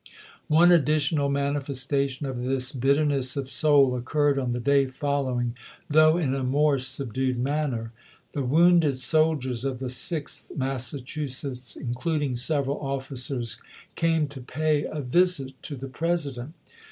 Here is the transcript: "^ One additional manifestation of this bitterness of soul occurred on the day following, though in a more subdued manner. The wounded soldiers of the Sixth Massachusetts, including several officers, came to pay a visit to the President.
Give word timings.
"^ 0.03 0.03
One 0.47 0.71
additional 0.71 1.29
manifestation 1.29 2.25
of 2.25 2.41
this 2.41 2.71
bitterness 2.71 3.37
of 3.37 3.47
soul 3.51 3.95
occurred 3.95 4.39
on 4.39 4.51
the 4.51 4.59
day 4.59 4.87
following, 4.87 5.55
though 5.87 6.17
in 6.17 6.33
a 6.33 6.43
more 6.43 6.79
subdued 6.79 7.37
manner. 7.37 7.91
The 8.31 8.41
wounded 8.41 8.97
soldiers 8.97 9.63
of 9.63 9.77
the 9.77 9.91
Sixth 9.91 10.53
Massachusetts, 10.57 11.75
including 11.75 12.35
several 12.35 12.79
officers, 12.81 13.59
came 13.93 14.27
to 14.29 14.41
pay 14.41 14.85
a 14.89 15.01
visit 15.01 15.53
to 15.61 15.75
the 15.75 15.87
President. 15.89 16.55